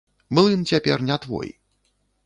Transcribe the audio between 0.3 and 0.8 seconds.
Млын